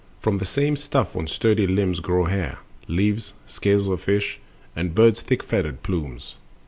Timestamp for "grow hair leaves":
1.99-3.33